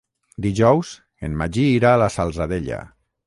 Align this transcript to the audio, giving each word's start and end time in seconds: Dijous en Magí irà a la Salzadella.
Dijous 0.45 0.93
en 1.27 1.37
Magí 1.43 1.67
irà 1.79 1.93
a 1.97 2.01
la 2.05 2.09
Salzadella. 2.17 2.81